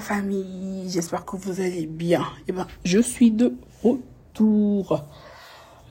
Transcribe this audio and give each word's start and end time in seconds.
famille, 0.00 0.88
j'espère 0.88 1.24
que 1.24 1.36
vous 1.36 1.60
allez 1.60 1.86
bien. 1.86 2.24
Eh 2.48 2.52
ben, 2.52 2.66
je 2.84 2.98
suis 2.98 3.30
de 3.30 3.54
retour. 3.82 5.04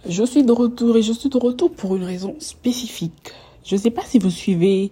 Je 0.08 0.24
suis 0.24 0.44
de 0.44 0.52
retour 0.52 0.98
et 0.98 1.02
je 1.02 1.14
suis 1.14 1.30
de 1.30 1.38
retour 1.38 1.72
pour 1.72 1.96
une 1.96 2.04
raison 2.04 2.36
spécifique. 2.40 3.34
Je 3.66 3.76
ne 3.76 3.80
sais 3.80 3.92
pas 3.92 4.04
si 4.04 4.20
vous 4.20 4.30
suivez 4.30 4.92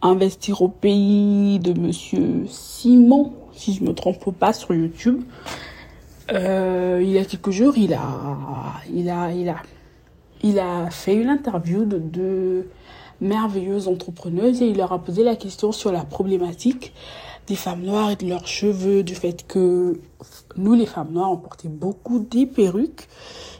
Investir 0.00 0.62
au 0.62 0.68
pays 0.68 1.58
de 1.58 1.72
Monsieur 1.72 2.44
Simon, 2.46 3.32
si 3.52 3.74
je 3.74 3.82
me 3.82 3.92
trompe 3.92 4.32
pas, 4.32 4.52
sur 4.52 4.72
YouTube. 4.72 5.22
Euh, 6.30 7.00
il 7.02 7.10
y 7.10 7.18
a 7.18 7.24
quelques 7.24 7.50
jours, 7.50 7.76
il 7.76 7.94
a, 7.94 8.80
il 8.94 9.10
a, 9.10 9.32
il 9.32 9.48
a, 9.48 9.56
il 10.44 10.60
a 10.60 10.88
fait 10.90 11.16
une 11.16 11.28
interview 11.28 11.84
de 11.84 11.98
deux 11.98 12.70
merveilleuses 13.20 13.88
entrepreneuses 13.88 14.62
et 14.62 14.68
il 14.68 14.76
leur 14.76 14.92
a 14.92 15.00
posé 15.00 15.24
la 15.24 15.34
question 15.34 15.72
sur 15.72 15.90
la 15.90 16.04
problématique 16.04 16.92
des 17.48 17.56
femmes 17.56 17.82
noires 17.82 18.10
et 18.10 18.16
de 18.16 18.26
leurs 18.26 18.46
cheveux, 18.46 19.02
du 19.02 19.14
fait 19.14 19.46
que 19.46 19.98
nous, 20.56 20.74
les 20.74 20.86
femmes 20.86 21.12
noires, 21.12 21.32
on 21.32 21.38
portait 21.38 21.68
beaucoup 21.68 22.18
des 22.18 22.46
perruques. 22.46 23.08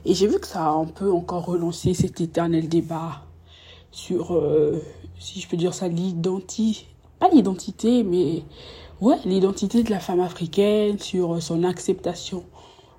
Et 0.05 0.15
j'ai 0.15 0.27
vu 0.27 0.39
que 0.39 0.47
ça 0.47 0.67
a 0.67 0.71
un 0.71 0.85
peu 0.85 1.11
encore 1.11 1.47
relancé 1.47 1.95
cet 1.95 2.21
éternel 2.21 2.69
débat 2.69 3.23
sur, 3.91 4.35
euh, 4.35 4.83
si 5.19 5.41
je 5.41 5.49
peux 5.49 5.57
dire 5.57 5.73
ça, 5.73 5.89
l'identité, 5.89 6.87
pas 7.19 7.31
l'identité, 7.31 8.03
mais 8.05 8.45
ouais, 9.01 9.17
l'identité 9.25 9.83
de 9.83 9.91
la 9.91 10.01
femme 10.01 10.21
africaine, 10.21 10.99
sur 10.99 11.43
son 11.43 11.65
acceptation 11.65 12.45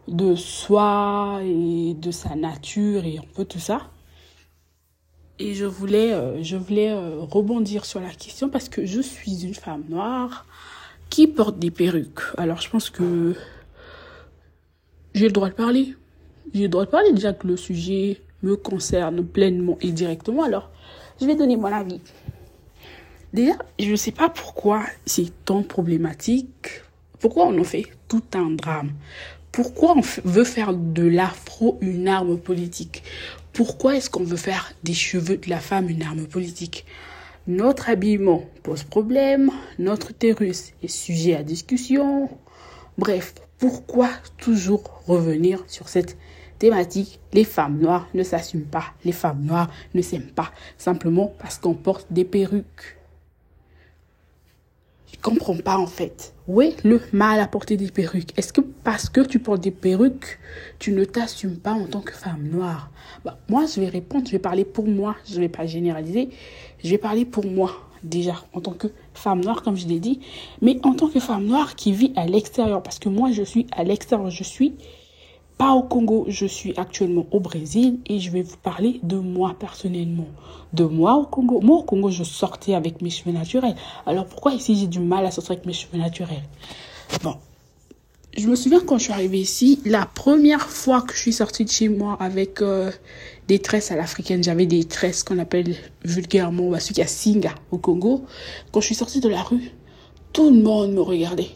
de 0.08 0.34
soi 0.34 1.40
et 1.44 1.94
de 1.94 2.10
sa 2.10 2.35
nature 2.35 3.05
et 3.05 3.20
un 3.20 3.26
peu 3.35 3.46
tout 3.46 3.60
ça. 3.60 3.82
Et 5.38 5.54
je 5.54 5.66
voulais, 5.66 6.12
euh, 6.13 6.44
je 6.44 6.58
voulais 6.58 6.91
euh, 6.91 7.20
rebondir 7.21 7.85
sur 7.85 8.02
la 8.02 8.10
question 8.10 8.49
parce 8.49 8.68
que 8.70 8.85
je 8.85 8.99
suis 8.99 9.46
une 9.46 9.54
femme 9.54 9.84
noire 9.88 10.46
qui 11.09 11.27
porte 11.27 11.59
des 11.59 11.72
perruques? 11.72 12.22
Alors 12.38 12.62
je 12.62 12.70
pense 12.70 12.90
que 12.90 13.36
j'ai 15.13 15.26
le 15.26 15.32
droit 15.32 15.49
de 15.49 15.55
parler. 15.55 15.96
J'ai 16.54 16.63
le 16.63 16.70
droit 16.70 16.85
de 16.85 16.90
parler 16.90 17.12
déjà 17.13 17.34
que 17.34 17.48
le 17.48 17.57
sujet 17.57 18.21
me 18.43 18.55
concerne 18.55 19.26
pleinement 19.26 19.77
et 19.82 19.91
directement. 19.91 20.43
Alors 20.43 20.70
je 21.20 21.26
vais 21.26 21.35
donner 21.35 21.57
mon 21.57 21.65
avis. 21.65 21.99
Déjà, 23.34 23.54
je 23.77 23.91
ne 23.91 23.96
sais 23.96 24.12
pas 24.12 24.30
pourquoi 24.30 24.85
c'est 25.05 25.32
tant 25.46 25.62
problématique. 25.62 26.82
Pourquoi 27.20 27.48
on 27.48 27.60
en 27.60 27.63
fait 27.63 27.85
tout 28.07 28.24
un 28.34 28.52
drame? 28.52 28.91
Pourquoi 29.52 29.96
on 29.98 30.02
veut 30.24 30.43
faire 30.43 30.74
de 30.74 31.04
l'afro 31.04 31.77
une 31.82 32.07
arme 32.07 32.40
politique? 32.40 33.04
Pourquoi 33.54 33.98
est-ce 33.98 34.10
qu'on 34.10 34.24
veut 34.24 34.37
faire 34.37 34.71
des 34.84 34.93
cheveux 34.93 35.37
de 35.37 35.49
la 35.49 35.60
femme 35.60 35.90
une 35.90 36.02
arme 36.02 36.26
politique? 36.27 36.85
Notre 37.50 37.90
habillement 37.90 38.44
pose 38.62 38.84
problème, 38.84 39.50
notre 39.80 40.12
utérus 40.12 40.74
est 40.84 40.88
sujet 40.88 41.36
à 41.36 41.42
discussion. 41.42 42.30
Bref, 43.00 43.34
pourquoi 43.58 44.10
toujours 44.38 45.02
revenir 45.08 45.64
sur 45.66 45.90
cette 45.90 46.16
thématique? 46.60 47.20
Les 47.34 47.44
femmes 47.44 47.80
noires 47.80 48.08
ne 48.14 48.22
s'assument 48.22 48.68
pas, 48.70 48.94
les 49.04 49.12
femmes 49.12 49.42
noires 49.42 49.72
ne 49.96 50.02
s'aiment 50.04 50.32
pas, 50.32 50.52
simplement 50.77 51.34
parce 51.40 51.58
qu'on 51.58 51.74
porte 51.74 52.05
des 52.12 52.24
perruques. 52.24 52.98
Je 55.12 55.18
comprends 55.20 55.58
pas 55.58 55.77
en 55.77 55.88
fait. 55.88 56.34
Où 56.48 56.62
est 56.62 56.84
le 56.84 57.02
mal 57.14 57.40
à 57.40 57.48
porter 57.48 57.77
des 57.77 57.90
perruques? 57.90 58.38
Est-ce 58.38 58.54
que 58.54 58.62
parce 58.62 59.10
que 59.10 59.22
tu 59.22 59.40
portes 59.40 59.62
des 59.62 59.72
perruques, 59.72 60.40
tu 60.77 60.92
ne 60.92 61.04
t'assumes 61.04 61.58
pas 61.58 61.74
en 61.74 61.88
tant 61.88 62.02
que 62.02 62.14
femme 62.14 62.48
noire? 62.48 62.90
Bah, 63.26 63.38
Moi, 63.50 63.66
je 63.66 63.82
vais 63.82 63.90
répondre, 63.90 64.28
je 64.28 64.31
vais 64.31 64.40
parler 64.40 64.66
pour 64.66 64.88
moi, 64.88 65.16
je 65.28 65.36
ne 65.36 65.42
vais 65.42 65.50
pas 65.50 65.66
généraliser, 65.66 66.30
je 66.84 66.90
vais 66.90 66.97
parler 66.97 67.25
pour 67.25 67.46
moi 67.46 67.72
déjà 68.03 68.35
en 68.53 68.62
tant 68.62 68.72
que 68.72 68.88
femme 69.13 69.41
noire, 69.44 69.62
comme 69.62 69.75
je 69.75 69.88
l'ai 69.88 70.00
dit, 70.00 70.19
mais 70.62 70.80
en 70.84 70.94
tant 70.94 71.08
que 71.08 71.19
femme 71.19 71.46
noire 71.46 71.75
qui 71.75 71.91
vit 71.91 72.13
à 72.16 72.25
l'extérieur, 72.25 72.81
parce 72.81 73.00
que 73.00 73.09
moi, 73.09 73.31
je 73.31 73.44
suis 73.44 73.68
à 73.72 73.84
l'extérieur, 73.84 74.30
je 74.30 74.44
suis 74.44 74.75
pas 75.58 75.74
au 75.74 75.84
Congo, 75.84 76.25
je 76.30 76.46
suis 76.46 76.74
actuellement 76.78 77.25
au 77.31 77.41
Brésil 77.41 78.00
et 78.08 78.19
je 78.19 78.31
vais 78.31 78.44
vous 78.44 78.56
parler 78.56 79.02
de 79.03 79.18
moi 79.18 79.56
personnellement. 79.59 80.28
De 80.72 80.86
moi 80.86 81.16
au 81.16 81.26
Congo. 81.26 81.59
Moi 81.59 81.80
au 81.80 81.84
Congo, 81.84 82.09
je 82.09 82.24
sortais 82.24 82.76
avec 82.76 83.02
mes 83.02 83.09
cheveux 83.09 83.34
naturels. 83.34 83.76
Alors 84.06 84.26
pourquoi 84.26 84.53
ici 84.53 84.78
j'ai 84.78 84.88
du 84.88 85.00
mal 85.02 85.26
à 85.26 85.32
sortir 85.32 85.52
avec 85.52 85.66
mes 85.66 85.74
cheveux 85.74 85.98
naturels? 85.98 86.44
Bon. 87.24 87.36
Je 88.38 88.47
me 88.47 88.56
souviens 88.56 88.79
quand 88.79 89.00
je 89.00 89.06
suis 89.06 89.13
arrivée 89.13 89.40
ici, 89.40 89.79
la 89.85 90.06
première 90.06 90.69
fois 90.69 91.01
que 91.01 91.13
je 91.16 91.19
suis 91.19 91.34
sortie 91.34 91.66
de 91.66 91.69
chez 91.69 91.90
moi 91.90 92.16
avec 92.19 92.62
euh, 92.62 92.91
des 93.47 93.57
tresses 93.57 93.91
à 93.91 93.95
l'africaine, 93.95 94.44
j'avais 94.44 94.67
des 94.67 94.84
tresses 94.84 95.23
qu'on 95.23 95.40
appelle 95.40 95.75
vulgairement, 96.06 96.69
bah, 96.69 96.78
qui 96.78 97.01
a 97.01 97.07
Singa 97.07 97.56
au 97.72 97.79
Congo. 97.79 98.25
Quand 98.72 98.81
je 98.81 98.85
suis 98.85 98.95
sortie 98.95 99.19
de 99.19 99.29
la 99.29 99.41
rue, 99.41 99.72
tout 100.31 100.51
le 100.51 100.62
monde 100.62 100.94
me 100.94 101.01
regardait. 101.01 101.50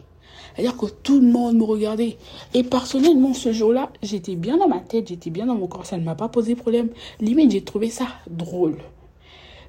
C'est-à-dire 0.55 0.75
que 0.75 0.87
tout 0.87 1.19
le 1.19 1.27
monde 1.27 1.57
me 1.57 1.63
regardait. 1.63 2.17
Et 2.55 2.63
personnellement, 2.63 3.35
ce 3.35 3.53
jour-là, 3.53 3.91
j'étais 4.01 4.35
bien 4.35 4.57
dans 4.57 4.67
ma 4.67 4.79
tête, 4.79 5.09
j'étais 5.09 5.29
bien 5.29 5.45
dans 5.45 5.55
mon 5.55 5.67
corps, 5.67 5.85
ça 5.85 5.97
ne 5.97 6.03
m'a 6.03 6.15
pas 6.15 6.27
posé 6.27 6.55
problème. 6.55 6.89
Limite, 7.21 7.51
j'ai 7.51 7.63
trouvé 7.63 7.91
ça 7.91 8.07
drôle. 8.27 8.77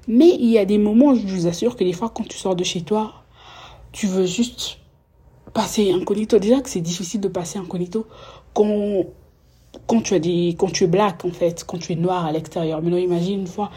Mais 0.07 0.35
il 0.39 0.49
y 0.49 0.57
a 0.57 0.65
des 0.65 0.79
moments, 0.79 1.13
je 1.13 1.25
vous 1.27 1.47
assure 1.47 1.75
que 1.75 1.83
des 1.83 1.93
fois, 1.93 2.09
quand 2.09 2.27
tu 2.27 2.37
sors 2.37 2.55
de 2.55 2.63
chez 2.63 2.81
toi, 2.81 3.13
tu 3.91 4.07
veux 4.07 4.25
juste 4.25 4.79
passer 5.55 5.91
incognito. 5.91 6.37
Déjà 6.37 6.61
que 6.61 6.69
c'est 6.69 6.81
difficile 6.81 7.21
de 7.21 7.27
passer 7.27 7.57
incognito 7.57 8.05
quand, 8.53 9.05
quand 9.87 10.01
tu 10.01 10.13
as 10.13 10.19
des, 10.19 10.55
quand 10.59 10.71
tu 10.71 10.83
es 10.83 10.87
black, 10.87 11.25
en 11.25 11.31
fait, 11.31 11.63
quand 11.65 11.79
tu 11.79 11.93
es 11.93 11.95
noir 11.95 12.27
à 12.27 12.31
l'extérieur. 12.31 12.83
Mais 12.83 12.91
non, 12.91 12.97
imagine 12.97 13.39
une 13.39 13.47
fois, 13.47 13.71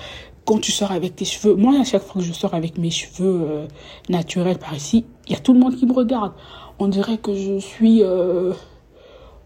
quand 0.45 0.59
tu 0.59 0.73
sors 0.73 0.93
avec 0.93 1.17
tes 1.17 1.25
cheveux. 1.25 1.55
Moi, 1.55 1.81
à 1.81 1.85
chaque 1.85 2.03
fois 2.03 2.21
que 2.21 2.27
je 2.27 2.35
sors 2.35 2.53
avec 2.53 2.77
mes 2.77 2.91
cheveux 2.91 3.41
euh, 3.49 3.67
naturels 4.11 4.59
par 4.59 4.75
ici, 4.75 5.07
il 5.27 5.33
y 5.33 5.37
a 5.37 5.39
tout 5.39 5.55
le 5.55 5.61
monde 5.61 5.77
qui 5.77 5.87
me 5.87 5.95
regarde 5.95 6.33
on 6.79 6.89
dirait 6.89 7.19
que 7.19 7.35
je 7.35 7.59
suis... 7.59 8.03
Euh, 8.03 8.53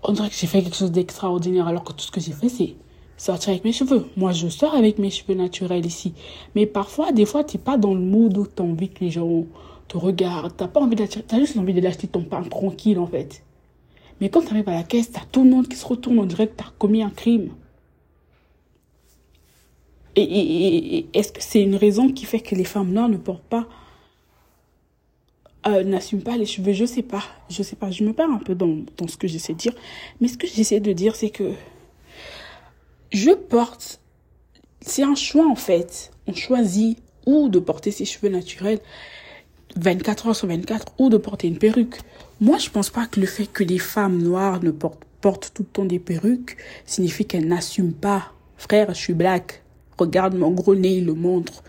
on 0.03 0.12
dirait 0.12 0.28
que 0.28 0.34
j'ai 0.34 0.47
fait 0.47 0.62
quelque 0.62 0.76
chose 0.76 0.93
d'extraordinaire 0.93 1.69
alors 1.69 1.84
que 1.84 1.93
tout 1.93 2.00
ce 2.00 2.10
que 2.10 2.20
j'ai 2.20 2.32
fait, 2.32 2.49
c'est 2.49 2.75
sortir 3.16 3.50
avec 3.50 3.64
mes 3.64 3.72
cheveux. 3.72 4.06
Moi, 4.16 4.32
je 4.32 4.49
sors 4.49 4.75
avec 4.75 4.99
mes 4.99 5.10
cheveux 5.10 5.34
naturels 5.34 5.87
ici. 5.87 6.12
Mais 6.54 6.66
parfois, 6.66 7.12
des 7.12 7.25
fois, 7.25 7.44
tu 7.44 7.56
n'es 7.56 7.62
pas 7.62 7.76
dans 7.76 7.94
le 7.94 8.00
mood 8.00 8.37
où 8.37 8.47
tu 8.47 8.60
as 8.60 8.64
envie 8.64 8.88
que 8.88 9.04
les 9.04 9.10
gens 9.10 9.44
te 9.88 9.97
regardent. 9.97 10.56
Tu 10.56 10.66
pas 10.66 10.81
envie 10.81 10.97
d'acheter, 10.97 11.22
tu 11.22 11.34
as 11.34 11.38
juste 11.38 11.56
envie 11.56 11.75
d'acheter 11.81 12.09
ton 12.09 12.22
pain 12.22 12.43
tranquille, 12.43 12.98
en 12.98 13.06
fait. 13.06 13.43
Mais 14.20 14.28
quand 14.28 14.43
tu 14.43 14.48
arrives 14.48 14.69
à 14.69 14.75
la 14.75 14.82
caisse, 14.82 15.12
tu 15.12 15.19
as 15.19 15.25
tout 15.31 15.44
le 15.44 15.50
monde 15.50 15.69
qui 15.69 15.76
se 15.76 15.87
retourne. 15.87 16.19
On 16.19 16.25
dirait 16.25 16.48
que 16.48 16.56
tu 16.56 16.65
as 16.65 16.72
commis 16.78 17.03
un 17.03 17.10
crime. 17.10 17.50
et 20.15 21.06
est-ce 21.15 21.32
que 21.32 21.43
c'est 21.43 21.62
une 21.62 21.75
raison 21.76 22.12
qui 22.12 22.26
fait 22.26 22.41
que 22.41 22.54
les 22.54 22.65
femmes 22.65 22.93
noires 22.93 23.09
ne 23.09 23.16
portent 23.16 23.43
pas 23.44 23.66
euh, 25.66 25.84
n'assume 25.84 26.22
pas 26.22 26.37
les 26.37 26.47
cheveux, 26.47 26.72
je 26.72 26.84
sais 26.84 27.03
pas, 27.03 27.22
je 27.49 27.62
sais 27.62 27.76
pas, 27.76 27.91
je 27.93 28.03
me 28.03 28.12
perds 28.12 28.31
un 28.31 28.38
peu 28.38 28.56
dans, 28.56 28.78
dans 28.97 29.06
ce 29.06 29.16
que 29.16 29.28
j'essaie 29.28 29.53
de 29.53 29.59
dire, 29.59 29.75
mais 30.20 30.26
ce 30.26 30.37
que 30.37 30.49
j'essaie 30.49 30.81
de 30.81 30.93
dire, 30.93 31.14
c'est 31.14 31.31
que 31.31 31.53
je 33.12 33.31
porte, 33.31 34.00
c'est 34.81 35.04
un 35.04 35.14
choix 35.14 35.47
en 35.47 35.54
fait, 35.54 36.10
on 36.26 36.34
choisit 36.34 36.99
ou 37.26 37.49
de 37.49 37.60
porter 37.60 37.93
ses 37.93 38.04
cheveux 38.04 38.28
naturels 38.28 38.81
24 39.77 40.28
heures 40.28 40.37
sur 40.37 40.49
24 40.49 40.87
ou 40.99 41.09
de 41.09 41.16
porter 41.16 41.49
une 41.49 41.59
perruque. 41.59 41.99
Moi, 42.41 42.59
je 42.59 42.71
pense 42.71 42.91
pas 42.91 43.06
que 43.06 43.21
le 43.21 43.27
fait 43.27 43.47
que 43.47 43.65
les 43.65 43.78
femmes 43.78 44.19
noires 44.22 44.62
ne 44.62 44.71
portent, 44.71 45.05
portent 45.21 45.53
tout 45.55 45.62
le 45.62 45.69
temps 45.69 45.84
des 45.84 45.99
perruques 45.99 46.56
signifie 46.87 47.25
qu'elles 47.25 47.47
n'assument 47.47 47.93
pas. 47.93 48.32
Frère, 48.56 48.88
je 48.94 48.99
suis 49.00 49.15
black. 49.15 49.62
Regarde 49.99 50.34
mon 50.34 50.50
gros 50.50 50.75
nez, 50.75 51.00
le 51.00 51.15
montre 51.15 51.62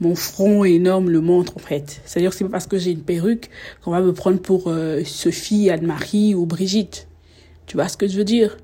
mon 0.00 0.14
front 0.14 0.64
énorme 0.64 1.10
le 1.10 1.20
montre 1.20 1.56
en 1.56 1.60
fait. 1.60 2.00
C'est-à-dire 2.04 2.30
que 2.30 2.36
c'est 2.36 2.44
pas 2.44 2.50
parce 2.50 2.66
que 2.66 2.78
j'ai 2.78 2.90
une 2.90 3.02
perruque 3.02 3.50
qu'on 3.82 3.90
va 3.90 4.00
me 4.00 4.12
prendre 4.12 4.40
pour 4.40 4.64
euh, 4.66 5.02
Sophie, 5.04 5.70
Anne-Marie 5.70 6.34
ou 6.34 6.46
Brigitte. 6.46 7.08
Tu 7.66 7.76
vois 7.76 7.88
ce 7.88 7.96
que 7.96 8.06
je 8.06 8.16
veux 8.16 8.24
dire? 8.24 8.56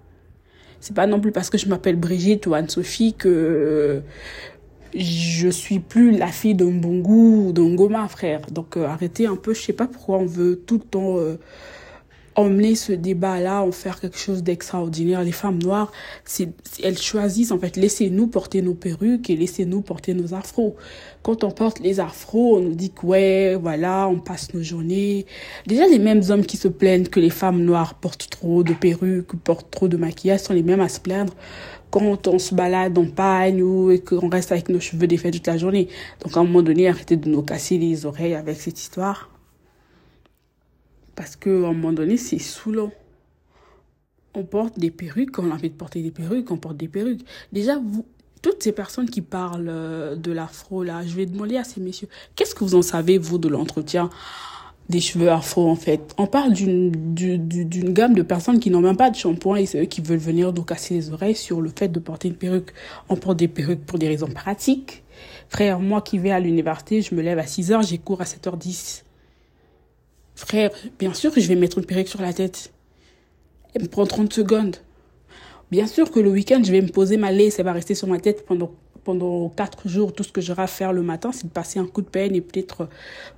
C'est 0.80 0.94
pas 0.94 1.06
non 1.06 1.20
plus 1.20 1.32
parce 1.32 1.50
que 1.50 1.58
je 1.58 1.68
m'appelle 1.68 1.96
Brigitte 1.96 2.46
ou 2.46 2.54
Anne-Sophie 2.54 3.14
que 3.14 3.28
euh, 3.28 4.00
je 4.94 5.48
suis 5.48 5.78
plus 5.78 6.10
la 6.10 6.28
fille 6.28 6.54
d'un 6.54 6.70
bon 6.70 6.98
goût 7.00 7.48
ou 7.48 7.52
d'un 7.52 7.74
goma, 7.74 8.08
frère. 8.08 8.40
Donc 8.50 8.76
euh, 8.76 8.86
arrêtez 8.86 9.26
un 9.26 9.36
peu, 9.36 9.54
je 9.54 9.62
sais 9.62 9.72
pas 9.72 9.86
pourquoi 9.86 10.18
on 10.18 10.26
veut 10.26 10.60
tout 10.66 10.78
le 10.82 10.88
temps 10.88 11.16
emmener 12.36 12.74
ce 12.74 12.92
débat-là, 12.92 13.62
en 13.62 13.72
faire 13.72 14.00
quelque 14.00 14.18
chose 14.18 14.42
d'extraordinaire. 14.42 15.22
Les 15.22 15.32
femmes 15.32 15.62
noires, 15.62 15.92
elles 16.82 16.98
choisissent, 16.98 17.52
en 17.52 17.58
fait, 17.58 17.76
laissez-nous 17.76 18.26
porter 18.26 18.62
nos 18.62 18.74
perruques 18.74 19.30
et 19.30 19.36
laissez-nous 19.36 19.82
porter 19.82 20.14
nos 20.14 20.34
afros. 20.34 20.76
Quand 21.22 21.44
on 21.44 21.50
porte 21.50 21.80
les 21.80 22.00
afros, 22.00 22.56
on 22.58 22.60
nous 22.60 22.74
dit 22.74 22.90
que 22.90 23.04
ouais, 23.04 23.54
voilà, 23.60 24.08
on 24.08 24.18
passe 24.18 24.54
nos 24.54 24.62
journées. 24.62 25.26
Déjà, 25.66 25.86
les 25.86 25.98
mêmes 25.98 26.22
hommes 26.30 26.46
qui 26.46 26.56
se 26.56 26.68
plaignent 26.68 27.06
que 27.06 27.20
les 27.20 27.30
femmes 27.30 27.62
noires 27.62 27.94
portent 27.94 28.28
trop 28.30 28.62
de 28.62 28.72
perruques, 28.72 29.34
portent 29.44 29.70
trop 29.70 29.88
de 29.88 29.96
maquillage, 29.96 30.40
sont 30.40 30.54
les 30.54 30.62
mêmes 30.62 30.80
à 30.80 30.88
se 30.88 31.00
plaindre 31.00 31.34
quand 31.90 32.28
on 32.28 32.38
se 32.38 32.54
balade 32.54 32.96
en 32.98 33.06
pagne 33.06 33.62
ou 33.62 33.92
qu'on 34.06 34.28
reste 34.28 34.52
avec 34.52 34.68
nos 34.68 34.78
cheveux 34.78 35.08
défaits 35.08 35.32
toute 35.32 35.46
la 35.48 35.58
journée. 35.58 35.88
Donc, 36.22 36.36
à 36.36 36.40
un 36.40 36.44
moment 36.44 36.62
donné, 36.62 36.88
arrêtez 36.88 37.16
de 37.16 37.28
nous 37.28 37.42
casser 37.42 37.78
les 37.78 38.06
oreilles 38.06 38.34
avec 38.34 38.60
cette 38.60 38.78
histoire. 38.78 39.28
Parce 41.20 41.36
qu'à 41.36 41.50
un 41.50 41.74
moment 41.74 41.92
donné, 41.92 42.16
c'est 42.16 42.38
saoulant. 42.38 42.90
On 44.32 44.42
porte 44.42 44.78
des 44.78 44.90
perruques, 44.90 45.38
on 45.38 45.50
a 45.50 45.54
envie 45.54 45.68
de 45.68 45.74
porter 45.74 46.00
des 46.00 46.10
perruques, 46.10 46.50
on 46.50 46.56
porte 46.56 46.78
des 46.78 46.88
perruques. 46.88 47.20
Déjà, 47.52 47.76
vous, 47.76 48.06
toutes 48.40 48.62
ces 48.62 48.72
personnes 48.72 49.10
qui 49.10 49.20
parlent 49.20 49.68
euh, 49.68 50.16
de 50.16 50.32
l'afro, 50.32 50.82
là, 50.82 51.02
je 51.06 51.14
vais 51.14 51.26
demander 51.26 51.58
à 51.58 51.64
ces 51.64 51.78
messieurs, 51.82 52.08
qu'est-ce 52.36 52.54
que 52.54 52.64
vous 52.64 52.74
en 52.74 52.80
savez, 52.80 53.18
vous, 53.18 53.36
de 53.36 53.48
l'entretien 53.48 54.08
des 54.88 55.00
cheveux 55.00 55.30
afro 55.30 55.68
en 55.68 55.76
fait? 55.76 56.14
On 56.16 56.26
parle 56.26 56.54
d'une 56.54 57.92
gamme 57.92 58.14
de 58.14 58.22
personnes 58.22 58.58
qui 58.58 58.70
n'ont 58.70 58.80
même 58.80 58.96
pas 58.96 59.10
de 59.10 59.16
shampoing 59.16 59.56
et 59.56 59.66
c'est 59.66 59.82
eux 59.82 59.84
qui 59.84 60.00
veulent 60.00 60.16
venir 60.16 60.54
nous 60.54 60.64
casser 60.64 60.94
les 60.94 61.12
oreilles 61.12 61.36
sur 61.36 61.60
le 61.60 61.68
fait 61.68 61.88
de 61.88 62.00
porter 62.00 62.28
une 62.28 62.36
perruque. 62.36 62.72
On 63.10 63.16
porte 63.16 63.36
des 63.36 63.48
perruques 63.48 63.84
pour 63.84 63.98
des 63.98 64.08
raisons 64.08 64.28
pratiques. 64.28 65.02
Frère, 65.50 65.80
moi 65.80 66.00
qui 66.00 66.16
vais 66.16 66.30
à 66.30 66.40
l'université, 66.40 67.02
je 67.02 67.14
me 67.14 67.20
lève 67.20 67.38
à 67.38 67.46
6 67.46 67.72
heures, 67.72 67.82
j'ai 67.82 67.98
cours 67.98 68.22
à 68.22 68.24
7h10. 68.24 69.02
Frère, 70.40 70.70
bien 70.98 71.12
sûr 71.12 71.32
que 71.32 71.40
je 71.40 71.48
vais 71.48 71.54
mettre 71.54 71.78
une 71.78 71.84
perruque 71.84 72.08
sur 72.08 72.22
la 72.22 72.32
tête. 72.32 72.72
Elle 73.74 73.82
me 73.82 73.88
prend 73.88 74.06
30 74.06 74.32
secondes. 74.32 74.76
Bien 75.70 75.86
sûr 75.86 76.10
que 76.10 76.18
le 76.18 76.30
week-end, 76.30 76.62
je 76.64 76.72
vais 76.72 76.80
me 76.80 76.88
poser 76.88 77.16
ma 77.16 77.30
laisse, 77.30 77.56
ça 77.56 77.62
va 77.62 77.72
rester 77.72 77.94
sur 77.94 78.08
ma 78.08 78.18
tête 78.18 78.44
pendant 78.46 78.72
pendant 79.04 79.48
quatre 79.50 79.88
jours. 79.88 80.12
Tout 80.12 80.24
ce 80.24 80.32
que 80.32 80.40
j'aurai 80.40 80.62
à 80.62 80.66
faire 80.66 80.92
le 80.92 81.02
matin, 81.02 81.30
c'est 81.32 81.46
de 81.46 81.52
passer 81.52 81.78
un 81.78 81.86
coup 81.86 82.02
de 82.02 82.08
peine 82.08 82.34
et 82.34 82.40
peut-être 82.40 82.88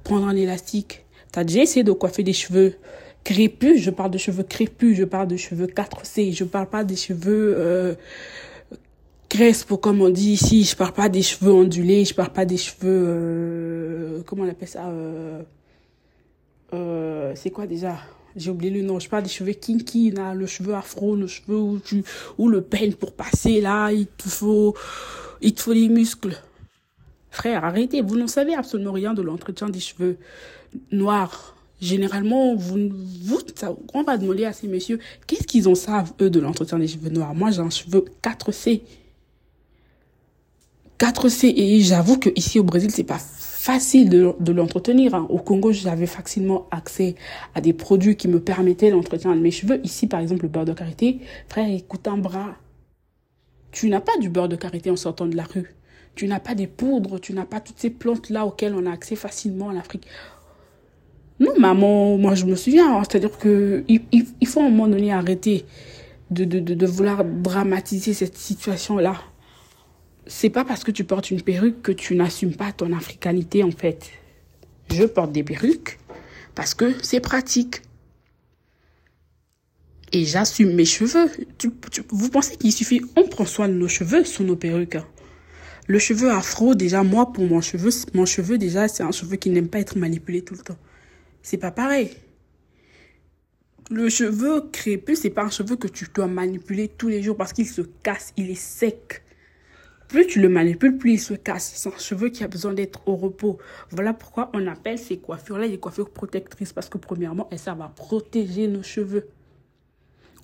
prendre 0.05 0.27
un 0.27 0.37
élastique. 0.37 1.05
T'as 1.33 1.45
déjà 1.45 1.63
essayé 1.63 1.85
de 1.85 1.93
coiffer 1.93 2.23
des 2.23 2.33
cheveux 2.33 2.75
crépus? 3.25 3.81
Je 3.81 3.91
parle 3.91 4.11
de 4.11 4.19
cheveux 4.19 4.45
crépus, 4.45 4.97
je 4.97 5.05
parle 5.05 5.29
de 5.29 5.37
cheveux 5.37 5.67
4C, 5.67 6.33
je 6.33 6.45
parle 6.45 6.69
pas 6.69 6.85
des 6.85 6.97
cheveux 6.97 7.55
euh, 7.59 7.95
comme 9.81 10.03
on 10.03 10.11
dit 10.11 10.33
ici, 10.33 10.65
je 10.65 10.77
parle 10.77 10.93
pas 10.93 11.09
des 11.09 11.23
cheveux 11.23 11.53
ondulés, 11.53 12.05
je 12.05 12.15
parle 12.15 12.33
pas 12.33 12.45
des 12.45 12.59
cheveux 12.59 13.05
euh, 13.07 14.23
comment 14.27 14.45
on 14.45 14.49
appelle 14.49 14.69
ça 14.69 14.89
euh, 14.89 15.43
euh, 16.73 17.33
c'est 17.35 17.51
quoi 17.51 17.67
déjà? 17.67 17.99
J'ai 18.35 18.51
oublié 18.51 18.71
le 18.71 18.83
nom, 18.83 18.99
je 18.99 19.09
parle 19.09 19.25
des 19.25 19.29
cheveux 19.29 19.53
kinky, 19.53 20.11
là, 20.11 20.35
le 20.35 20.47
cheveu 20.47 20.75
afro, 20.75 21.17
le 21.17 21.27
cheveu 21.27 21.57
où 21.57 21.79
tu, 21.79 22.03
où 22.39 22.49
le 22.49 22.63
peine 22.63 22.95
pour 22.95 23.13
passer, 23.13 23.61
là, 23.61 23.91
il 23.93 24.07
te 24.07 24.29
faut, 24.29 24.75
il 25.43 25.53
te 25.53 25.61
faut 25.61 25.75
des 25.75 25.89
muscles. 25.89 26.37
Frère, 27.31 27.65
arrêtez, 27.65 28.01
vous 28.01 28.17
n'en 28.17 28.27
savez 28.27 28.55
absolument 28.55 28.93
rien 28.93 29.13
de 29.13 29.23
l'entretien 29.23 29.69
des 29.69 29.81
cheveux 29.81 30.17
noirs. 30.91 31.57
Généralement, 31.81 32.55
vous, 32.55 32.91
vous, 33.23 33.41
on 33.93 34.03
va 34.03 34.17
demander 34.17 34.45
à 34.45 34.53
ces 34.53 34.69
messieurs, 34.69 34.99
qu'est-ce 35.27 35.47
qu'ils 35.47 35.69
en 35.69 35.75
savent, 35.75 36.13
eux, 36.21 36.31
de 36.31 36.41
l'entretien 36.41 36.79
des 36.79 36.89
cheveux 36.89 37.11
noirs? 37.11 37.35
Moi, 37.35 37.51
j'ai 37.51 37.61
un 37.61 37.71
cheveu 37.71 38.05
4C. 38.23 38.83
4C, 40.99 41.53
et 41.57 41.81
j'avoue 41.81 42.19
que 42.19 42.31
ici 42.37 42.59
au 42.59 42.65
Brésil, 42.65 42.91
c'est 42.93 43.03
pas 43.03 43.19
facile 43.63 44.09
de, 44.09 44.35
de 44.41 44.53
l'entretenir. 44.53 45.15
Hein. 45.15 45.27
Au 45.31 45.39
Congo, 45.39 45.71
j'avais 45.71 46.07
facilement 46.07 46.67
accès 46.73 47.15
à 47.55 47.61
des 47.61 47.73
produits 47.73 48.17
qui 48.17 48.27
me 48.27 48.41
permettaient 48.41 48.91
l'entretien 48.91 49.37
de 49.37 49.41
mes 49.41 49.53
cheveux. 49.53 49.81
Ici, 49.85 50.09
par 50.09 50.19
exemple, 50.19 50.43
le 50.43 50.49
beurre 50.49 50.65
de 50.65 50.73
karité. 50.73 51.21
Frère, 51.49 51.71
écoute 51.71 52.09
un 52.09 52.19
bras. 52.19 52.57
Tu 53.71 53.89
n'as 53.89 54.01
pas 54.01 54.17
du 54.19 54.31
beurre 54.31 54.49
de 54.49 54.57
karité 54.57 54.91
en 54.91 54.97
sortant 54.97 55.27
de 55.27 55.37
la 55.37 55.45
rue. 55.45 55.77
Tu 56.17 56.27
n'as 56.27 56.41
pas 56.41 56.57
des 56.57 56.67
poudres, 56.67 57.21
tu 57.21 57.35
n'as 57.35 57.45
pas 57.45 57.61
toutes 57.61 57.79
ces 57.79 57.91
plantes-là 57.91 58.47
auxquelles 58.47 58.75
on 58.75 58.85
a 58.85 58.91
accès 58.91 59.15
facilement 59.15 59.67
en 59.67 59.77
Afrique. 59.77 60.09
Non, 61.39 61.53
maman, 61.57 62.19
moi 62.19 62.35
je 62.35 62.47
me 62.47 62.57
souviens, 62.57 62.97
hein. 62.97 63.03
c'est-à-dire 63.09 63.39
que 63.39 63.85
il, 63.87 64.03
il, 64.11 64.47
faut 64.47 64.61
à 64.61 64.65
un 64.65 64.71
moment 64.71 64.89
donné 64.89 65.13
arrêter 65.13 65.65
de, 66.31 66.45
de, 66.45 66.59
de, 66.59 66.75
de 66.75 66.87
vouloir 66.87 67.25
dramatiser 67.25 68.13
cette 68.13 68.37
situation-là 68.37 69.15
c'est 70.33 70.51
pas 70.51 70.65
parce 70.65 70.83
que 70.83 70.91
tu 70.91 71.05
portes 71.05 71.31
une 71.31 71.43
perruque 71.43 71.83
que 71.83 71.93
tu 71.93 72.17
n'assumes 72.17 72.57
pas 72.57 72.73
ton 72.73 72.93
africanité 72.95 73.63
en 73.63 73.71
fait. 73.71 74.11
Je 74.91 75.05
porte 75.05 75.31
des 75.31 75.45
perruques 75.45 75.99
parce 76.55 76.75
que 76.75 76.95
c'est 77.03 77.21
pratique. 77.21 77.83
Et 80.11 80.25
j'assume 80.25 80.75
mes 80.75 80.87
cheveux. 80.87 81.31
vous 82.09 82.31
pensez 82.31 82.57
qu'il 82.57 82.73
suffit, 82.73 83.03
on 83.15 83.29
prend 83.29 83.45
soin 83.45 83.69
de 83.69 83.75
nos 83.75 83.89
cheveux 83.89 84.25
sous 84.25 84.43
nos 84.43 84.57
perruques. 84.57 84.97
Hein. 84.97 85.07
Le 85.87 85.99
cheveu 85.99 86.31
afro, 86.31 86.75
déjà, 86.75 87.03
moi, 87.03 87.33
pour 87.33 87.45
mon 87.45 87.61
cheveu, 87.61 87.91
mon 88.15 88.27
cheveu, 88.27 88.57
déjà, 88.57 88.89
c'est 88.89 89.03
un 89.03 89.13
cheveu 89.13 89.37
qui 89.37 89.51
n'aime 89.51 89.69
pas 89.69 89.81
être 89.81 89.99
manipulé 89.99 90.43
tout 90.43 90.55
le 90.55 90.61
temps. 90.61 90.79
C'est 91.43 91.59
pas 91.59 91.71
pareil. 91.71 92.11
Le 93.91 94.09
cheveu 94.09 94.63
crépus, 94.73 95.21
c'est 95.21 95.31
pas 95.31 95.45
un 95.45 95.51
cheveu 95.51 95.77
que 95.77 95.89
tu 95.89 96.07
dois 96.15 96.27
manipuler 96.27 96.89
tous 96.89 97.09
les 97.09 97.23
jours 97.23 97.37
parce 97.37 97.53
qu'il 97.53 97.69
se 97.69 97.83
casse, 97.83 98.33
il 98.37 98.51
est 98.51 98.55
sec. 98.55 99.23
Plus 100.13 100.27
tu 100.27 100.43
le 100.43 100.51
manipules, 100.51 100.99
plus 100.99 101.13
il 101.15 101.19
se 101.19 101.33
casse. 101.33 101.73
C'est 101.75 101.89
un 101.89 101.99
cheveu 101.99 102.29
qui 102.29 102.45
a 102.45 102.47
besoin 102.47 102.75
d'être 102.75 103.01
au 103.07 103.17
repos. 103.17 103.57
Voilà 103.89 104.13
pourquoi 104.13 104.51
on 104.53 104.67
appelle 104.67 104.99
ces 104.99 105.17
coiffures-là 105.17 105.67
des 105.71 105.79
coiffures 105.79 106.11
protectrices. 106.11 106.75
Parce 106.75 106.91
que 106.91 106.99
premièrement, 106.99 107.49
elles 107.51 107.59
servent 107.59 107.81
à 107.81 107.89
protéger 107.89 108.69
nos 108.69 108.83
cheveux. 108.83 109.29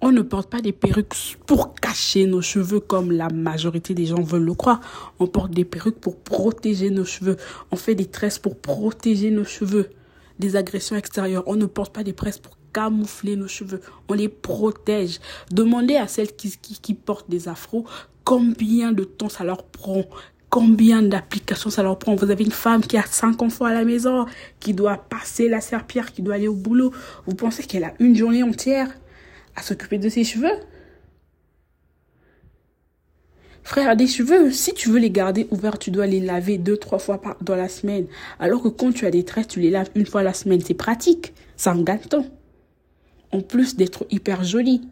On 0.01 0.11
ne 0.11 0.23
porte 0.23 0.49
pas 0.49 0.63
des 0.63 0.73
perruques 0.73 1.37
pour 1.47 1.75
cacher 1.75 2.25
nos 2.25 2.41
cheveux 2.41 2.81
comme 2.81 3.13
la 3.13 3.29
majorité 3.29 3.93
des 3.93 4.07
gens 4.07 4.23
veulent 4.23 4.47
le 4.47 4.55
croire. 4.55 4.81
On 5.19 5.27
porte 5.27 5.51
des 5.51 5.67
perruques 5.67 6.01
pour 6.01 6.17
protéger 6.17 6.89
nos 6.89 7.05
cheveux. 7.05 7.37
On 7.71 7.77
fait 7.77 7.95
des 7.95 8.07
tresses 8.07 8.39
pour 8.39 8.57
protéger 8.57 9.31
nos 9.31 9.45
cheveux 9.45 9.91
des 10.39 10.57
agressions 10.57 10.97
extérieures. 10.97 11.45
On 11.47 11.57
ne 11.57 11.67
porte 11.67 11.93
pas 11.93 12.05
des 12.05 12.15
tresses 12.15 12.39
pour 12.39 12.57
camoufler 12.73 13.37
nos 13.37 13.49
cheveux. 13.49 13.83
On 14.09 14.15
les 14.15 14.31
protège. 14.31 15.21
Demandez 15.51 15.97
à 15.97 16.09
celles 16.09 16.35
qui, 16.35 16.57
qui, 16.57 16.81
qui 16.81 16.95
portent 16.95 17.29
des 17.29 17.49
afros 17.49 17.85
combien 18.29 18.93
de 18.93 19.05
temps 19.05 19.31
ça 19.31 19.43
leur 19.43 19.65
prend, 19.65 20.05
combien 20.51 21.01
d'applications 21.01 21.71
ça 21.71 21.83
leur 21.83 21.99
prend? 21.99 22.15
Vous 22.15 22.31
avez 22.31 22.45
une 22.45 22.51
femme 22.51 22.83
qui 22.83 22.99
a 22.99 23.03
cinq 23.03 23.41
enfants 23.41 23.65
à 23.65 23.73
la 23.73 23.87
maison, 23.87 24.27
qui 24.61 24.75
doit 24.75 24.99
passer 24.99 25.49
la 25.49 25.63
serpillère, 25.63 26.13
qui 26.13 26.21
doit 26.21 26.35
aller 26.35 26.47
au 26.47 26.55
boulot. 26.55 26.93
Vous 27.25 27.35
pensez 27.35 27.63
qu'elle 27.63 27.85
a 27.85 27.95
une 28.01 28.15
journée 28.15 28.43
entière 28.43 28.91
à 29.57 29.63
s'occuper 29.63 29.97
de 29.97 30.11
ses 30.11 30.25
cheveux? 30.25 30.53
Frère, 33.63 33.97
des 33.97 34.07
cheveux, 34.07 34.51
si 34.51 34.75
tu 34.75 34.91
veux 34.91 34.99
les 34.99 35.11
garder 35.11 35.49
ouverts, 35.51 35.79
tu 35.79 35.91
dois 35.91 36.07
les 36.07 36.21
laver 36.21 36.59
deux, 36.59 36.77
trois 36.77 36.99
fois 36.99 37.23
par, 37.23 37.43
dans 37.43 37.57
la 37.57 37.71
semaine. 37.71 38.09
Alors 38.39 38.63
que 38.63 38.69
quand 38.69 38.93
tu 38.93 39.07
as 39.07 39.11
des 39.11 39.25
tresses, 39.25 39.49
tu 39.49 39.61
les 39.61 39.71
laves 39.71 39.89
une 39.95 40.05
fois 40.05 40.23
la 40.23 40.35
semaine. 40.35 40.61
C'est 40.61 40.75
pratique. 40.75 41.33
Ça 41.57 41.75
en 41.75 41.81
gagne 41.81 42.01
temps. 42.01 42.27
En 43.33 43.41
plus 43.41 43.75
d'être 43.75 44.07
hyper 44.11 44.45
joli. 44.45 44.83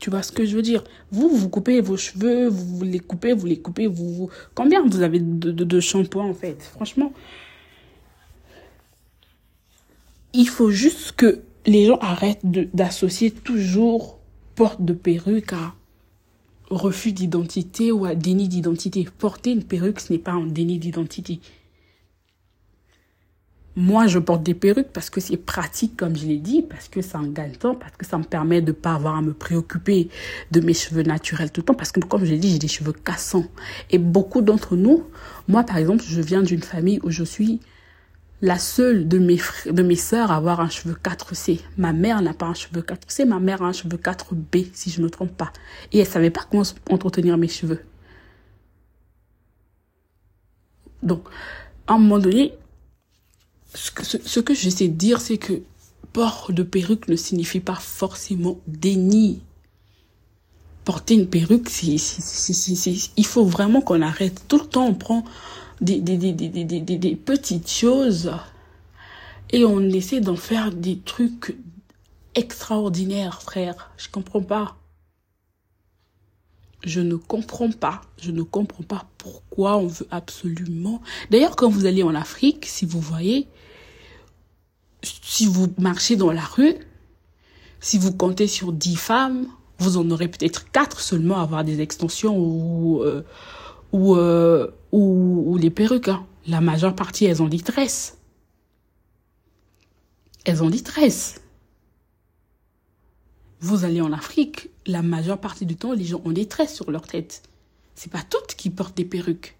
Tu 0.00 0.10
vois 0.10 0.22
ce 0.22 0.32
que 0.32 0.44
je 0.44 0.56
veux 0.56 0.62
dire? 0.62 0.82
Vous, 1.12 1.28
vous 1.28 1.48
coupez 1.48 1.80
vos 1.80 1.96
cheveux, 1.96 2.48
vous 2.48 2.82
les 2.82 2.98
coupez, 2.98 3.32
vous 3.32 3.46
les 3.46 3.58
coupez, 3.58 3.86
vous... 3.86 4.30
Combien 4.54 4.84
vous 4.84 5.02
avez 5.02 5.20
de, 5.20 5.52
de, 5.52 5.64
de 5.64 5.80
shampoing 5.80 6.24
en 6.24 6.34
fait? 6.34 6.60
Franchement, 6.62 7.12
il 10.32 10.48
faut 10.48 10.70
juste 10.70 11.12
que 11.12 11.42
les 11.66 11.86
gens 11.86 11.98
arrêtent 11.98 12.44
d'associer 12.74 13.30
toujours 13.30 14.18
porte 14.54 14.84
de 14.84 14.92
perruque 14.92 15.52
à 15.52 15.74
refus 16.68 17.12
d'identité 17.12 17.92
ou 17.92 18.04
à 18.04 18.14
déni 18.14 18.48
d'identité. 18.48 19.06
Porter 19.18 19.52
une 19.52 19.62
perruque, 19.62 20.00
ce 20.00 20.12
n'est 20.12 20.18
pas 20.18 20.32
un 20.32 20.46
déni 20.46 20.78
d'identité. 20.78 21.38
Moi, 23.74 24.06
je 24.06 24.18
porte 24.18 24.42
des 24.42 24.54
perruques 24.54 24.92
parce 24.92 25.08
que 25.08 25.20
c'est 25.20 25.38
pratique, 25.38 25.96
comme 25.96 26.14
je 26.14 26.26
l'ai 26.26 26.36
dit, 26.36 26.62
parce 26.62 26.88
que 26.88 27.00
ça 27.00 27.18
en 27.18 27.26
gagne 27.26 27.52
temps, 27.52 27.74
parce 27.74 27.96
que 27.96 28.04
ça 28.04 28.18
me 28.18 28.24
permet 28.24 28.60
de 28.60 28.72
pas 28.72 28.94
avoir 28.94 29.16
à 29.16 29.22
me 29.22 29.32
préoccuper 29.32 30.10
de 30.50 30.60
mes 30.60 30.74
cheveux 30.74 31.02
naturels 31.02 31.50
tout 31.50 31.62
le 31.62 31.64
temps, 31.64 31.74
parce 31.74 31.90
que, 31.90 32.00
comme 32.00 32.24
je 32.24 32.32
l'ai 32.32 32.38
dit, 32.38 32.50
j'ai 32.50 32.58
des 32.58 32.68
cheveux 32.68 32.92
cassants. 32.92 33.46
Et 33.90 33.96
beaucoup 33.96 34.42
d'entre 34.42 34.76
nous, 34.76 35.04
moi, 35.48 35.64
par 35.64 35.78
exemple, 35.78 36.04
je 36.06 36.20
viens 36.20 36.42
d'une 36.42 36.62
famille 36.62 37.00
où 37.02 37.10
je 37.10 37.24
suis 37.24 37.60
la 38.42 38.58
seule 38.58 39.08
de 39.08 39.18
mes 39.18 39.38
frères, 39.38 39.72
de 39.72 39.82
mes 39.82 39.96
sœurs 39.96 40.30
à 40.32 40.36
avoir 40.36 40.60
un 40.60 40.68
cheveu 40.68 40.94
4C. 41.02 41.60
Ma 41.78 41.92
mère 41.94 42.20
n'a 42.20 42.34
pas 42.34 42.46
un 42.46 42.54
cheveu 42.54 42.82
4C, 42.82 43.24
ma 43.24 43.38
mère 43.38 43.62
a 43.62 43.68
un 43.68 43.72
cheveu 43.72 43.96
4B, 43.96 44.66
si 44.74 44.90
je 44.90 44.98
ne 45.00 45.06
me 45.06 45.10
trompe 45.10 45.34
pas. 45.34 45.52
Et 45.92 46.00
elle 46.00 46.06
savait 46.06 46.30
pas 46.30 46.42
comment 46.50 46.64
entretenir 46.90 47.38
mes 47.38 47.48
cheveux. 47.48 47.80
Donc, 51.02 51.24
à 51.86 51.94
un 51.94 51.98
moment 51.98 52.18
donné, 52.18 52.52
ce 53.74 53.90
que, 53.90 54.04
ce, 54.04 54.40
de 54.40 54.86
dire, 54.86 55.20
c'est 55.20 55.38
que 55.38 55.62
port 56.12 56.50
de 56.50 56.62
perruque 56.62 57.08
ne 57.08 57.16
signifie 57.16 57.60
pas 57.60 57.76
forcément 57.76 58.58
déni. 58.66 59.40
Porter 60.84 61.14
une 61.14 61.28
perruque, 61.28 61.68
c'est, 61.70 61.96
il 63.16 63.26
faut 63.26 63.44
vraiment 63.44 63.80
qu'on 63.80 64.02
arrête. 64.02 64.42
Tout 64.48 64.58
le 64.58 64.66
temps, 64.66 64.86
on 64.86 64.94
prend 64.94 65.24
des, 65.80 66.00
des, 66.00 66.16
des, 66.16 66.32
des, 66.32 66.64
des 66.64 67.16
petites 67.16 67.70
choses 67.70 68.32
et 69.50 69.64
on 69.64 69.80
essaie 69.80 70.20
d'en 70.20 70.36
faire 70.36 70.72
des 70.72 70.98
trucs 70.98 71.56
extraordinaires, 72.34 73.42
frère. 73.42 73.90
Je 73.96 74.08
comprends 74.08 74.42
pas. 74.42 74.76
Je 76.84 77.00
ne 77.00 77.16
comprends 77.16 77.70
pas. 77.70 78.02
Je 78.20 78.30
ne 78.30 78.42
comprends 78.42 78.82
pas 78.82 79.06
pourquoi 79.18 79.76
on 79.76 79.86
veut 79.86 80.06
absolument. 80.10 81.00
D'ailleurs, 81.30 81.56
quand 81.56 81.68
vous 81.68 81.86
allez 81.86 82.02
en 82.02 82.14
Afrique, 82.14 82.66
si 82.66 82.86
vous 82.86 83.00
voyez, 83.00 83.46
si 85.02 85.46
vous 85.46 85.68
marchez 85.78 86.16
dans 86.16 86.32
la 86.32 86.42
rue, 86.44 86.74
si 87.80 87.98
vous 87.98 88.12
comptez 88.12 88.46
sur 88.46 88.72
dix 88.72 88.96
femmes, 88.96 89.46
vous 89.78 89.96
en 89.96 90.10
aurez 90.10 90.28
peut-être 90.28 90.70
quatre 90.70 91.00
seulement 91.00 91.38
à 91.38 91.42
avoir 91.42 91.64
des 91.64 91.80
extensions 91.80 92.36
ou 92.38 93.02
euh, 93.02 93.22
ou, 93.92 94.16
euh, 94.16 94.68
ou, 94.90 95.44
ou 95.46 95.56
les 95.58 95.70
perruques. 95.70 96.08
Hein. 96.08 96.26
La 96.46 96.60
majeure 96.60 96.94
partie, 96.94 97.26
elles 97.26 97.42
ont 97.42 97.48
des 97.48 97.60
tresses. 97.60 98.18
Elles 100.44 100.62
ont 100.62 100.70
des 100.70 100.82
tresses. 100.82 101.41
Vous 103.62 103.84
allez 103.84 104.00
en 104.00 104.12
Afrique, 104.12 104.70
la 104.86 105.02
majeure 105.02 105.38
partie 105.38 105.66
du 105.66 105.76
temps, 105.76 105.92
les 105.92 106.04
gens 106.04 106.20
ont 106.24 106.32
des 106.32 106.46
tresses 106.46 106.74
sur 106.74 106.90
leur 106.90 107.02
tête. 107.02 107.42
C'est 107.94 108.10
pas 108.10 108.22
toutes 108.28 108.56
qui 108.56 108.70
portent 108.70 108.96
des 108.96 109.04
perruques. 109.04 109.56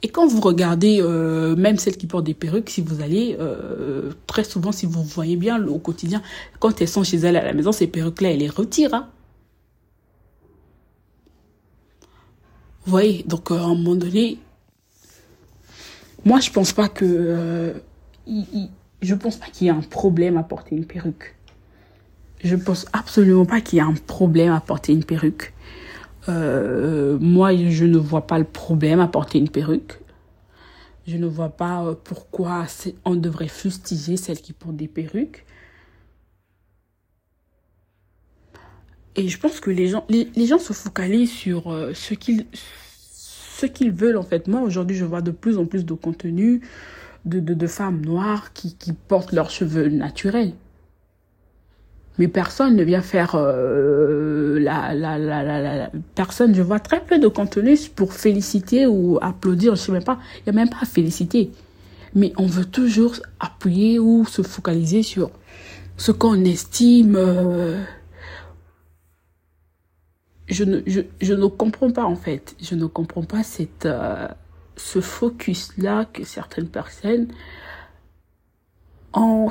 Et 0.00 0.08
quand 0.08 0.26
vous 0.26 0.40
regardez, 0.40 1.02
euh, 1.02 1.54
même 1.54 1.76
celles 1.76 1.98
qui 1.98 2.06
portent 2.06 2.24
des 2.24 2.32
perruques, 2.32 2.70
si 2.70 2.80
vous 2.80 3.02
allez, 3.02 3.36
euh, 3.38 4.12
très 4.26 4.42
souvent, 4.42 4.72
si 4.72 4.86
vous 4.86 5.02
voyez 5.04 5.36
bien 5.36 5.66
au 5.68 5.78
quotidien, 5.78 6.22
quand 6.60 6.80
elles 6.80 6.88
sont 6.88 7.04
chez 7.04 7.18
elles 7.18 7.36
à 7.36 7.44
la 7.44 7.52
maison, 7.52 7.70
ces 7.70 7.86
perruques-là, 7.86 8.30
elles 8.30 8.38
les 8.38 8.48
retirent. 8.48 8.94
Hein. 8.94 9.10
Vous 12.86 12.90
voyez, 12.90 13.22
donc 13.24 13.50
euh, 13.50 13.58
à 13.58 13.64
un 13.64 13.74
moment 13.74 13.96
donné, 13.96 14.38
moi 16.24 16.40
je 16.40 16.50
pense 16.50 16.72
pas 16.72 16.88
que, 16.88 17.74
je 19.02 19.14
pense 19.14 19.36
pas 19.36 19.46
qu'il 19.46 19.66
y 19.66 19.70
ait 19.70 19.72
un 19.72 19.80
problème 19.80 20.36
à 20.36 20.42
porter 20.42 20.76
une 20.76 20.86
perruque. 20.86 21.36
Je 22.42 22.56
pense 22.56 22.86
absolument 22.92 23.46
pas 23.46 23.60
qu'il 23.60 23.78
y 23.78 23.80
ait 23.80 23.84
un 23.84 23.94
problème 23.94 24.52
à 24.52 24.60
porter 24.60 24.92
une 24.92 25.04
perruque. 25.04 25.54
Euh, 26.28 27.18
moi, 27.20 27.54
je 27.56 27.84
ne 27.84 27.98
vois 27.98 28.26
pas 28.26 28.38
le 28.38 28.44
problème 28.44 29.00
à 29.00 29.08
porter 29.08 29.38
une 29.38 29.48
perruque. 29.48 30.00
Je 31.06 31.16
ne 31.16 31.26
vois 31.26 31.50
pas 31.50 31.84
euh, 31.84 31.94
pourquoi 32.02 32.66
on 33.04 33.14
devrait 33.14 33.48
fustiger 33.48 34.16
celles 34.16 34.40
qui 34.40 34.52
portent 34.52 34.76
des 34.76 34.88
perruques. 34.88 35.44
Et 39.16 39.28
je 39.28 39.38
pense 39.38 39.60
que 39.60 39.70
les 39.70 39.88
gens, 39.88 40.04
les, 40.08 40.46
gens 40.46 40.58
se 40.58 40.72
focalisent 40.72 41.30
sur 41.30 41.72
euh, 41.72 41.92
ce 41.94 42.14
qu'ils, 42.14 42.46
ce 43.12 43.66
qu'ils 43.66 43.92
veulent 43.92 44.16
en 44.16 44.22
fait. 44.22 44.48
Moi, 44.48 44.60
aujourd'hui, 44.60 44.96
je 44.96 45.04
vois 45.04 45.20
de 45.20 45.30
plus 45.30 45.56
en 45.56 45.66
plus 45.66 45.84
de 45.84 45.94
contenu 45.94 46.62
de, 47.24 47.40
de, 47.40 47.66
femmes 47.66 48.04
noires 48.04 48.52
qui, 48.52 48.76
qui 48.76 48.92
portent 48.92 49.32
leurs 49.32 49.50
cheveux 49.50 49.88
naturels. 49.88 50.52
Mais 52.18 52.28
personne 52.28 52.76
ne 52.76 52.84
vient 52.84 53.00
faire 53.00 53.34
euh, 53.34 54.60
la, 54.60 54.94
la, 54.94 55.18
la, 55.18 55.42
la, 55.42 55.90
Personne, 56.14 56.54
je 56.54 56.62
vois 56.62 56.78
très 56.78 57.00
peu 57.00 57.18
de 57.18 57.26
contenu 57.26 57.76
pour 57.96 58.12
féliciter 58.12 58.86
ou 58.86 59.18
applaudir. 59.20 59.74
Je 59.74 59.80
sais 59.80 59.92
même 59.92 60.04
pas. 60.04 60.18
Il 60.38 60.52
n'y 60.52 60.58
a 60.58 60.62
même 60.62 60.70
pas 60.70 60.82
à 60.82 60.86
féliciter. 60.86 61.50
Mais 62.14 62.32
on 62.36 62.46
veut 62.46 62.66
toujours 62.66 63.16
appuyer 63.40 63.98
ou 63.98 64.24
se 64.26 64.42
focaliser 64.42 65.02
sur 65.02 65.30
ce 65.96 66.12
qu'on 66.12 66.44
estime. 66.44 67.16
Euh, 67.16 67.82
je, 70.46 70.62
ne, 70.62 70.80
je, 70.86 71.00
je, 71.20 71.34
ne 71.34 71.46
comprends 71.46 71.90
pas 71.90 72.04
en 72.04 72.16
fait. 72.16 72.54
Je 72.62 72.76
ne 72.76 72.86
comprends 72.86 73.24
pas 73.24 73.42
cette, 73.42 73.86
euh, 73.86 74.28
ce 74.76 75.00
focus-là 75.00 76.06
que 76.06 76.24
certaines 76.24 76.68
personnes 76.68 77.28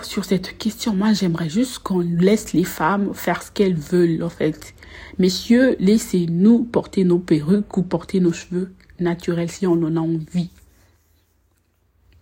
sur 0.01 0.25
cette 0.25 0.58
question, 0.58 0.94
moi 0.94 1.13
j'aimerais 1.13 1.50
juste 1.50 1.80
qu'on 1.80 2.00
laisse 2.00 2.53
les 2.53 2.63
femmes 2.63 3.13
faire 3.13 3.42
ce 3.42 3.51
qu'elles 3.51 3.75
veulent 3.75 4.24
en 4.24 4.30
fait. 4.30 4.74
Messieurs, 5.18 5.75
laissez-nous 5.80 6.63
porter 6.63 7.03
nos 7.03 7.20
perruques 7.20 7.77
ou 7.77 7.84
porter 7.84 8.20
nos 8.20 8.34
cheveux 8.34 8.74
naturels 9.00 9.51
si 9.51 9.65
on 9.68 9.74
en 9.74 9.96
a 9.96 10.00
envie. 10.00 10.50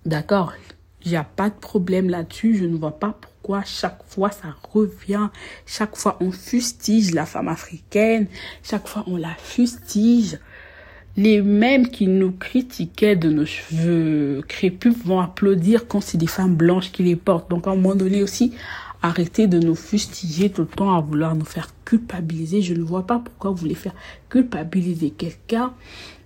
D'accord? 0.06 0.54
Il 1.04 1.12
n'y 1.12 1.18
a 1.18 1.24
pas 1.24 1.50
de 1.50 1.56
problème 1.56 2.10
là-dessus. 2.10 2.56
Je 2.58 2.66
ne 2.66 2.78
vois 2.78 3.00
pas 3.00 3.18
pourquoi 3.20 3.64
chaque 3.64 4.04
fois 4.06 4.32
ça 4.32 4.56
revient. 4.72 5.30
Chaque 5.66 5.96
fois 5.96 6.18
on 6.22 6.32
fustige 6.32 7.12
la 7.12 7.26
femme 7.26 7.48
africaine. 7.48 8.28
Chaque 8.64 8.88
fois 8.88 9.04
on 9.08 9.18
la 9.18 9.34
fustige 9.36 10.38
les 11.18 11.42
mêmes 11.42 11.90
qui 11.90 12.08
nous 12.08 12.32
critiquaient 12.32 13.16
de 13.16 13.30
nos 13.30 13.46
cheveux 13.46 14.44
crépus 14.48 14.96
vont 15.06 15.20
applaudir 15.20 15.88
quand 15.88 16.02
c'est 16.02 16.18
des 16.18 16.28
femmes 16.28 16.56
blanches 16.56 16.92
qui 16.92 17.04
les 17.04 17.16
portent. 17.16 17.50
Donc 17.50 17.68
à 17.68 17.72
un 17.72 17.76
moment 17.76 17.96
donné 17.96 18.24
aussi, 18.24 18.54
arrêtez 19.02 19.48
de 19.48 19.60
nous 19.60 19.76
fustiger 19.76 20.50
tout 20.50 20.62
le 20.62 20.68
temps 20.68 20.96
à 20.96 21.02
vouloir 21.02 21.36
nous 21.36 21.46
faire 21.46 21.70
culpabiliser. 21.86 22.62
Je 22.62 22.74
ne 22.74 22.84
vois 22.84 23.06
pas 23.06 23.20
pourquoi 23.20 23.52
vous 23.52 23.58
voulez 23.58 23.76
faire 23.76 23.96
culpabiliser 24.30 25.10
quelqu'un 25.12 25.74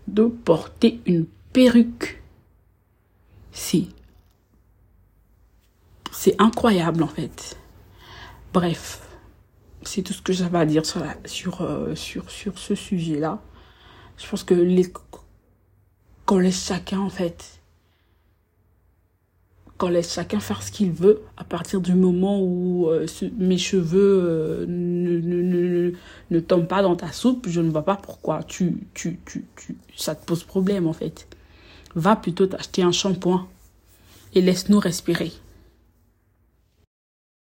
de 0.08 0.26
porter 0.26 1.00
une 1.06 1.26
perruque. 1.52 2.22
Si. 3.52 3.90
C'est 6.12 6.40
incroyable 6.40 7.04
en 7.04 7.08
fait. 7.08 7.58
Bref, 8.54 9.02
c'est 9.82 10.02
tout 10.02 10.14
ce 10.14 10.22
que 10.22 10.32
j'avais 10.32 10.60
à 10.60 10.66
dire 10.66 10.84
sur, 10.86 11.62
euh, 11.62 11.96
sur, 11.96 12.30
sur 12.30 12.58
ce 12.58 12.76
sujet-là. 12.76 13.42
Je 14.18 14.28
pense 14.30 14.44
que 14.44 14.54
les, 14.54 14.92
qu'on 16.26 16.40
laisse 16.40 16.66
chacun, 16.66 17.00
en 17.00 17.10
fait, 17.10 17.60
qu'on 19.78 19.90
laisse 19.90 20.14
chacun 20.14 20.40
faire 20.40 20.62
ce 20.62 20.72
qu'il 20.72 20.92
veut 20.92 21.22
à 21.38 21.44
partir 21.44 21.82
du 21.82 21.94
moment 21.94 22.40
où 22.42 22.88
euh, 22.88 23.06
mes 23.38 23.58
cheveux 23.58 24.22
euh, 24.24 24.66
ne, 24.68 25.20
ne, 25.20 25.42
ne, 25.42 25.92
ne, 26.32 26.40
tombent 26.40 26.68
pas 26.68 26.82
dans 26.82 26.96
ta 26.96 27.12
soupe, 27.12 27.48
je 27.50 27.60
ne 27.60 27.70
vois 27.70 27.84
pas 27.84 27.96
pourquoi 27.96 28.44
tu, 28.44 28.78
tu, 28.94 29.20
tu, 29.26 29.46
tu, 29.56 29.76
ça 29.98 30.16
te 30.16 30.26
pose 30.26 30.44
problème 30.44 30.88
en 30.88 30.94
fait. 30.94 31.28
Va 31.96 32.16
plutôt 32.16 32.48
t'acheter 32.48 32.84
un 32.84 32.92
shampoing 32.92 33.48
et 34.34 34.42
laisse-nous 34.42 34.80
respirer. 34.80 35.32